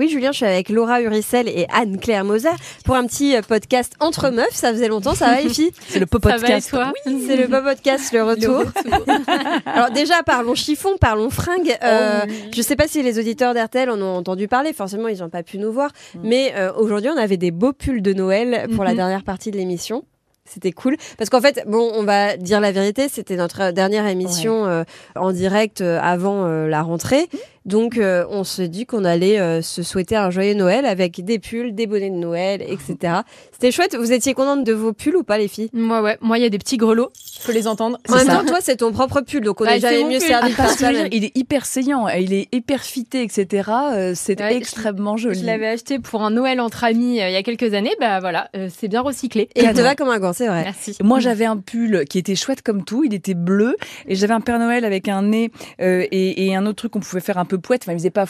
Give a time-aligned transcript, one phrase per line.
[0.00, 2.48] Oui, Julien, je suis avec Laura Uricel et Anne-Claire Moser
[2.84, 4.50] pour un petit euh, podcast entre meufs.
[4.50, 5.70] Ça faisait longtemps, ça va, les filles?
[5.86, 6.68] C'est le pop podcast.
[6.68, 6.92] toi?
[7.06, 8.64] Oui, c'est le pop podcast, le retour.
[9.66, 11.76] Alors déjà, parlons chiffon, parlons fringues.
[11.84, 14.72] Euh, oh Je sais pas si les auditeurs d'RTL en ont entendu parler.
[14.72, 15.90] Forcément, ils n'ont pas pu nous voir.
[16.16, 16.18] Mm.
[16.24, 18.96] Mais euh, aujourd'hui, on avait des beaux pulls de Noël pour la mm-hmm.
[18.96, 20.04] dernière partie de l'émission.
[20.44, 24.66] C'était cool parce qu'en fait, bon, on va dire la vérité, c'était notre dernière émission
[24.66, 24.82] euh,
[25.14, 27.28] en direct avant la rentrée.
[27.32, 27.36] Mm.
[27.64, 31.38] Donc, euh, on se dit qu'on allait euh, se souhaiter un joyeux Noël avec des
[31.38, 33.20] pulls, des bonnets de Noël, etc.
[33.52, 33.96] C'était chouette.
[33.96, 35.70] Vous étiez contente de vos pulls ou pas, les filles?
[35.72, 36.18] Moi, ouais.
[36.20, 37.10] Moi, il y a des petits grelots.
[37.40, 37.98] Je peux les entendre.
[38.08, 40.68] En même temps, toi, c'est ton propre pull, donc on est jamais mieux servi ah,
[40.68, 40.92] ça.
[40.92, 43.70] Il est hyper saillant, il est hyper fité, etc.
[43.92, 45.40] Euh, c'est extrêmement joli.
[45.40, 47.94] Je l'avais acheté pour un Noël entre amis il y a quelques années.
[47.98, 49.48] Bah voilà, c'est bien recyclé.
[49.54, 50.64] Et il te va comme un gant, c'est vrai.
[50.64, 50.96] Merci.
[51.02, 53.04] Moi, j'avais un pull qui était chouette comme tout.
[53.04, 56.76] Il était bleu et j'avais un Père Noël avec un nez et, et, un autre
[56.76, 57.82] truc qu'on pouvait faire un peu poète.
[57.84, 58.26] Enfin, il faisait pas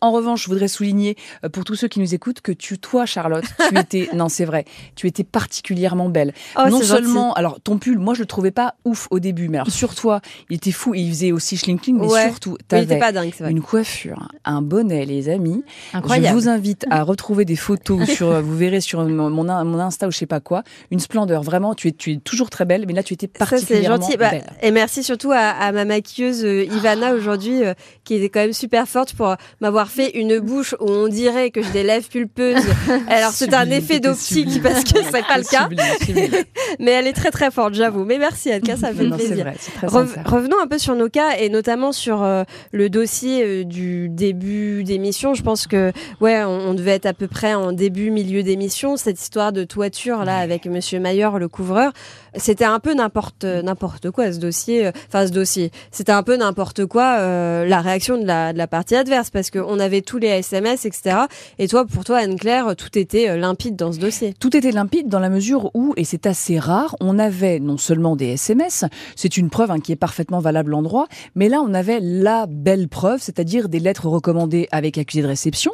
[0.00, 3.06] en revanche, je voudrais souligner euh, pour tous ceux qui nous écoutent que tu, toi,
[3.06, 6.32] Charlotte, tu étais, non, c'est vrai, tu étais particulièrement belle.
[6.56, 9.58] Oh, non seulement, alors ton pull, moi je le trouvais pas ouf au début, mais
[9.58, 13.00] alors sur toi, il était fou, il faisait aussi schlinking, mais surtout, tu avais
[13.48, 15.64] une coiffure, un bonnet, les amis.
[15.92, 16.28] Incroyable.
[16.28, 20.10] Je vous invite à retrouver des photos sur, vous verrez sur mon, mon Insta ou
[20.10, 21.42] je sais pas quoi, une splendeur.
[21.42, 24.16] Vraiment, tu es, tu es toujours très belle, mais là tu étais particulièrement gentil.
[24.16, 24.44] Bah, belle.
[24.62, 27.74] et merci surtout à, ma maquilleuse euh, Ivana aujourd'hui, euh,
[28.08, 31.60] qui était quand même super forte pour m'avoir fait une bouche où on dirait que
[31.60, 32.64] j'ai des lèvres pulpeuses.
[33.08, 35.68] Alors c'est un effet d'optique parce que c'est pas le cas.
[36.80, 38.06] Mais elle est très très forte, j'avoue.
[38.06, 39.52] Mais merci Anka, ça fait plaisir.
[39.82, 44.84] revenons un peu sur nos cas et notamment sur euh, le dossier euh, du début
[44.84, 45.34] d'émission.
[45.34, 48.96] Je pense que ouais, on, devait être à peu près en début milieu d'émission.
[48.96, 51.92] Cette histoire de toiture là avec Monsieur Mayer, le couvreur,
[52.36, 54.90] c'était un peu n'importe n'importe quoi ce dossier.
[55.08, 57.18] Enfin ce dossier, c'était un peu n'importe quoi.
[57.18, 61.16] Euh, la réaction de la, partie adverse parce qu'on avait tous les SMS, etc.
[61.58, 64.34] Et toi, pour toi, Anne-Claire, tout était euh, limpide dans ce dossier.
[64.38, 68.14] Tout était limpide dans la mesure où, et c'est assez rare, on avait non seulement
[68.14, 68.84] des SMS,
[69.16, 72.46] c'est une preuve hein, qui est parfaitement valable en droit, mais là, on avait la
[72.46, 75.72] belle preuve, c'est-à-dire des lettres recommandées avec accusé de réception.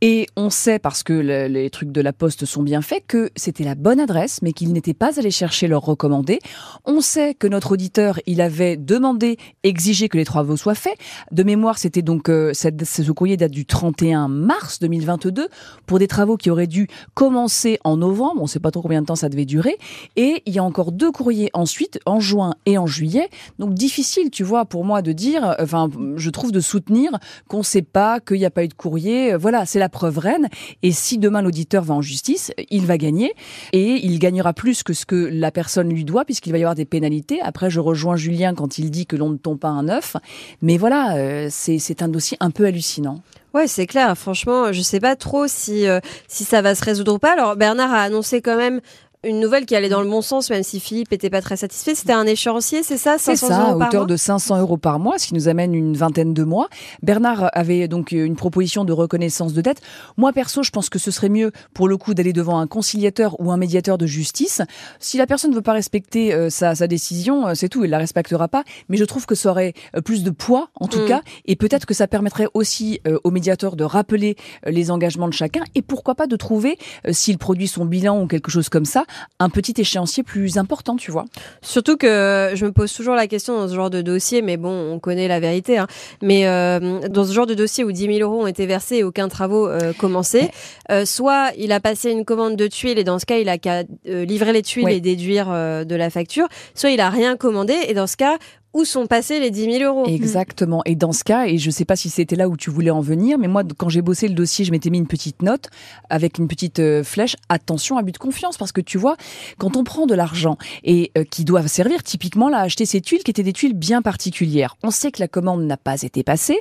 [0.00, 3.64] Et on sait, parce que les trucs de la poste sont bien faits, que c'était
[3.64, 6.38] la bonne adresse, mais qu'ils n'étaient pas allés chercher leur recommandé.
[6.84, 10.96] On sait que notre auditeur, il avait demandé, exigé que les travaux soient faits.
[11.30, 15.48] De mémoire, c'était donc euh, cette ce courrier date du 31 mars 2022
[15.86, 18.40] pour des travaux qui auraient dû commencer en novembre.
[18.40, 19.76] On ne sait pas trop combien de temps ça devait durer.
[20.16, 23.28] Et il y a encore deux courriers ensuite, en juin et en juillet.
[23.58, 27.18] Donc difficile, tu vois, pour moi de dire, enfin, je trouve de soutenir
[27.48, 29.36] qu'on ne sait pas, qu'il n'y a pas eu de courrier.
[29.36, 30.48] Voilà, c'est la preuve reine.
[30.82, 33.34] Et si demain l'auditeur va en justice, il va gagner.
[33.72, 36.74] Et il gagnera plus que ce que la personne lui doit, puisqu'il va y avoir
[36.74, 37.40] des pénalités.
[37.40, 40.16] Après, je rejoins Julien quand il dit que l'on ne tombe pas un œuf.
[40.60, 43.20] Mais voilà, euh, c'est un dossier un peu hallucinant.
[43.54, 44.16] Ouais, c'est clair.
[44.16, 47.32] Franchement, je sais pas trop si euh, si ça va se résoudre ou pas.
[47.32, 48.80] Alors Bernard a annoncé quand même
[49.24, 51.94] une nouvelle qui allait dans le bon sens, même si Philippe était pas très satisfait.
[51.94, 55.28] C'était un échéancier, c'est ça C'est ça, à hauteur de 500 euros par mois, ce
[55.28, 56.68] qui nous amène une vingtaine de mois.
[57.02, 59.80] Bernard avait donc une proposition de reconnaissance de dette.
[60.16, 63.38] Moi, perso, je pense que ce serait mieux, pour le coup, d'aller devant un conciliateur
[63.40, 64.60] ou un médiateur de justice.
[64.98, 67.90] Si la personne ne veut pas respecter euh, sa, sa, décision, euh, c'est tout, il
[67.90, 68.64] la respectera pas.
[68.88, 71.06] Mais je trouve que ça aurait euh, plus de poids, en tout mm.
[71.06, 75.62] cas, et peut-être que ça permettrait aussi au médiateur de rappeler les engagements de chacun,
[75.74, 76.78] et pourquoi pas de trouver,
[77.10, 79.04] s'il produit son bilan ou quelque chose comme ça,
[79.38, 81.24] un petit échéancier plus important, tu vois.
[81.60, 84.92] Surtout que je me pose toujours la question dans ce genre de dossier, mais bon,
[84.92, 85.86] on connaît la vérité, hein.
[86.22, 89.04] mais euh, dans ce genre de dossier où 10 000 euros ont été versés et
[89.04, 90.50] aucun travaux euh, commencé,
[90.90, 93.58] euh, soit il a passé une commande de tuiles et dans ce cas, il a
[93.58, 97.94] qu'à livrer les tuiles et déduire de la facture, soit il a rien commandé et
[97.94, 98.38] dans ce cas,
[98.74, 100.06] où sont passés les 10 000 euros.
[100.06, 100.82] Exactement.
[100.86, 102.90] Et dans ce cas, et je ne sais pas si c'était là où tu voulais
[102.90, 105.68] en venir, mais moi, quand j'ai bossé le dossier, je m'étais mis une petite note
[106.08, 107.36] avec une petite euh, flèche.
[107.48, 109.16] Attention, abus de confiance, parce que tu vois,
[109.58, 113.00] quand on prend de l'argent et euh, qui doivent servir typiquement là à acheter ces
[113.00, 116.22] tuiles qui étaient des tuiles bien particulières, on sait que la commande n'a pas été
[116.22, 116.58] passée.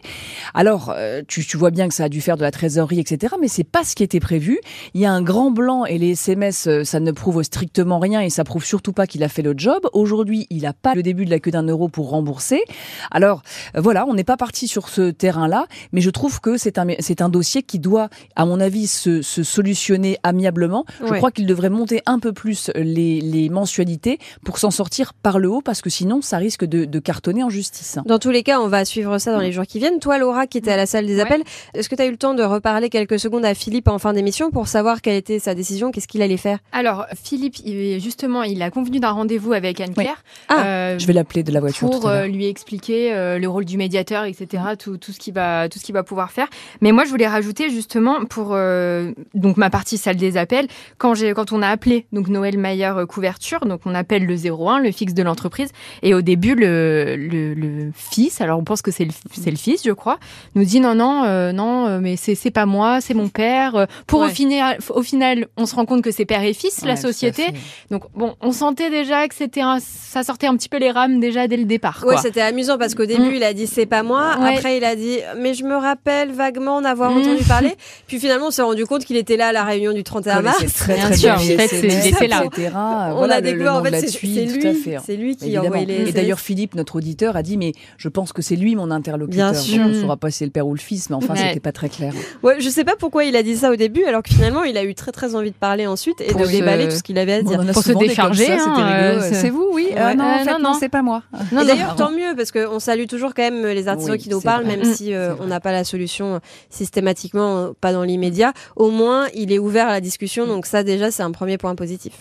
[0.54, 3.36] Alors, euh, tu, tu, vois bien que ça a dû faire de la trésorerie, etc.
[3.40, 4.60] Mais c'est pas ce qui était prévu.
[4.94, 8.30] Il y a un grand blanc et les SMS, ça ne prouve strictement rien et
[8.30, 9.88] ça prouve surtout pas qu'il a fait le job.
[9.94, 12.64] Aujourd'hui, il n'a pas le début de la queue d'un euro pour pour rembourser.
[13.12, 13.44] Alors
[13.76, 16.88] euh, voilà, on n'est pas parti sur ce terrain-là, mais je trouve que c'est un
[17.00, 20.84] c'est un dossier qui doit, à mon avis, se, se solutionner amiablement.
[21.00, 21.18] Je Ouais.
[21.20, 25.48] crois qu'il devrait monter un peu plus les, les mensualités pour s'en sortir par le
[25.50, 28.00] haut, parce que sinon, ça risque de, de cartonner en justice.
[28.06, 30.00] Dans tous les cas, on va suivre ça dans les jours qui viennent.
[30.00, 31.22] Toi, Laura, qui était à la salle des Ouais.
[31.22, 31.44] appels,
[31.76, 34.14] est-ce que tu as eu le temps de reparler quelques secondes à Philippe en fin
[34.14, 36.58] d'émission pour savoir quelle était sa décision, qu'est-ce qu'il allait faire?
[36.72, 40.24] Alors, Philippe, il- justement, il a convenu d'un rendez-vous avec Anne-Claire.
[40.50, 43.66] Ah, euh, Je vais l'appeler de la voiture pour euh, lui expliquer euh, le rôle
[43.66, 46.48] du médiateur, etc., tout, tout ce qu'il va, tout ce qu'il va pouvoir faire.
[46.82, 50.68] Mais moi, je voulais rajouter justement pour euh, donc ma partie salle des appels
[50.98, 54.80] quand j'ai, quand on a appelé donc Noël euh, couverture, donc on appelle le 01,
[54.80, 55.70] le fixe de l'entreprise,
[56.02, 59.58] et au début le, le, le fils, alors on pense que c'est le, c'est le
[59.58, 60.20] fils, je crois,
[60.56, 63.88] nous dit non non non, mais c'est c'est pas moi, c'est mon père.
[64.08, 64.28] Pour Ouais.
[64.28, 66.96] au final, au final, on se rend compte que c'est père et fils Ouais, la
[66.96, 67.48] société.
[67.90, 71.48] Donc bon, on sentait déjà que c'était ça sortait un petit peu les rames déjà
[71.48, 71.81] dès le départ.
[71.90, 72.18] Ouais, quoi.
[72.22, 73.36] c'était amusant parce qu'au début, Mm.
[73.36, 74.36] il a dit c'est pas moi.
[74.40, 74.56] Ouais.
[74.56, 77.18] Après, il a dit mais je me rappelle vaguement en avoir Mm.
[77.18, 77.76] entendu parler.
[78.08, 80.62] Puis finalement, on s'est rendu compte qu'il était là à la réunion du 31 Connaissait
[80.64, 80.74] mars.
[80.74, 82.44] très, Bien très sûr, bien les peut-être c'est- SMS, il était là.
[82.46, 82.70] etc.
[82.76, 84.98] on Voilà, a découvert en fait c'est lui, fait.
[85.06, 85.68] c'est lui qui Évidemment.
[85.68, 88.76] envoyait les Et d'ailleurs, Philippe, notre auditeur, a dit mais je pense que c'est lui
[88.76, 89.52] mon interlocuteur.
[89.52, 89.82] Bien sûr.
[89.84, 91.72] On ne saura pas si c'est le père ou le fils, mais enfin, c'était pas
[91.72, 92.14] très clair.
[92.44, 94.78] Ouais, je sais pas pourquoi il a dit ça au début, alors que finalement, il
[94.78, 97.34] a eu très très envie de parler ensuite et de déballer tout ce qu'il avait
[97.34, 97.60] à dire.
[97.60, 99.24] En Pour se décharger, hein, c'était rigolo.
[99.24, 99.90] euh, c'est- vous, oui.
[99.98, 101.24] Ah non, en Euh, fait, non, non, c'est pas moi.
[101.52, 104.42] Non, d'ailleurs, tant mieux, parce qu'on salue toujours quand même les artisans Oui, qui nous
[104.42, 104.78] parlent, vrai.
[104.78, 106.40] même si euh, on n'a pas la solution
[106.70, 108.54] systématiquement, euh, pas dans l'immédiat.
[108.76, 111.76] Au moins, il est ouvert à la discussion, donc ça déjà, c'est un premier point
[111.76, 112.14] positif.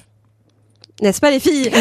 [1.00, 1.70] N'est-ce pas les filles?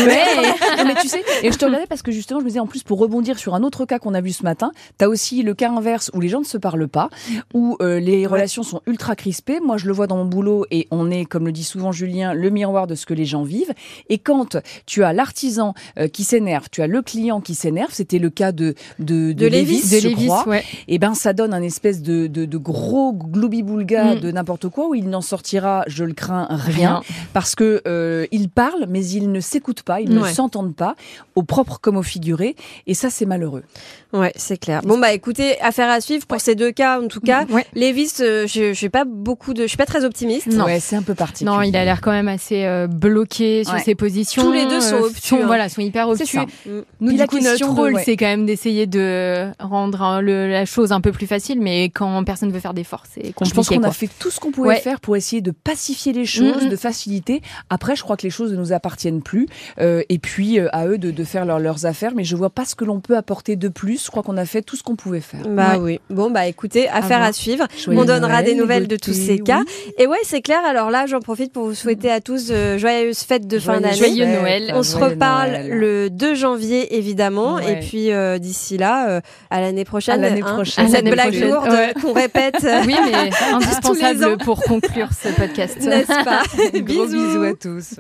[0.80, 2.68] Non, mais tu sais, et je te regardais parce que justement, je me disais, en
[2.68, 5.54] plus, pour rebondir sur un autre cas qu'on a vu ce matin, t'as aussi le
[5.54, 7.10] cas inverse où les gens ne se parlent pas,
[7.54, 9.60] où euh, les relations sont ultra crispées.
[9.60, 12.34] Moi, je le vois dans mon boulot et on est, comme le dit souvent Julien,
[12.34, 13.74] le miroir de ce que les gens vivent.
[14.10, 18.20] Et quand tu as l'artisan euh, qui s'énerve, tu as le client qui s'énerve, c'était
[18.20, 20.48] le cas de, de, De Lévis, Lévis, de je Lévis, crois.
[20.48, 20.64] ouais.
[20.88, 24.20] et ben ça donne un espèce de, de, de gros gloubi-boulga Mm.
[24.20, 27.02] de n'importe quoi où il n'en sortira, je le crains, rien,
[27.34, 30.96] parce que euh, ils parlent mais ils ne s'écoutent pas, ils ne s'entendent pas,
[31.36, 32.56] au propre comme au figuré,
[32.88, 33.64] et ça c'est malheureux.
[34.14, 34.82] Ouais, c'est clair.
[34.84, 37.46] Bon bah écoutez, affaire à suivre pour ces deux cas en tout cas.
[37.50, 37.66] Ouais.
[37.76, 40.48] Lévis, euh, je, je suis pas beaucoup de, je suis pas très optimiste.
[40.48, 40.66] Non.
[40.66, 41.50] Ouais, c'est un peu particulier.
[41.52, 43.82] Non, il a l'air quand même assez euh, bloqué sur Ouais.
[43.82, 44.42] ses positions.
[44.44, 45.46] Tous les deux sont euh, obtus, hein.
[45.46, 46.38] voilà, sont hyper C'est obtus.
[46.38, 46.46] ça.
[46.66, 46.82] Mm.
[47.02, 48.04] Nous, du la coup, question notre de- rôle, ouais.
[48.04, 51.86] c'est quand même d'essayer de rendre hein, le- la chose un peu plus facile, mais
[51.90, 53.46] quand personne veut faire d'efforts, c'est compliqué.
[53.50, 54.80] Je pense qu'on a fait tout ce qu'on pouvait Ouais.
[54.80, 56.70] faire pour essayer de pacifier les choses, Mhm.
[56.70, 57.42] de faciliter.
[57.70, 58.90] Après, je crois que les choses ne nous appartiennent
[59.22, 59.48] plus.
[59.80, 62.12] Euh, et puis, euh, à eux de, de faire leur- leurs affaires.
[62.16, 64.06] Mais je vois pas ce que l'on peut apporter de plus.
[64.06, 65.48] Je crois qu'on a fait tout ce qu'on pouvait faire.
[65.48, 66.00] Bah oui.
[66.10, 67.66] Bon bah écoutez, affaire à suivre.
[67.84, 69.44] Joyeux On donnera Noël, des les nouvelles de tous ces oui.
[69.44, 69.62] cas.
[69.98, 70.60] Et ouais, c'est clair.
[70.68, 73.96] Alors là, j'en profite pour vous souhaiter à tous euh, joyeuses fêtes de fin d'année.
[73.98, 74.72] Joyeux Noël.
[74.76, 75.70] On se reparle Noël.
[75.70, 77.74] le 2 janvier évidemment Ouais.
[77.74, 80.24] et puis euh, d'ici là euh, à l'année prochaine.
[80.24, 80.86] À l'année hein, prochaine.
[80.86, 81.50] à cette blague prochaine.
[81.50, 81.94] lourde Ouais.
[82.02, 82.58] qu'on répète.
[82.86, 85.78] Oui, mais indispensable pour conclure ce podcast.
[85.82, 86.44] N'est-ce pas
[86.80, 87.96] Gros bisous à tous.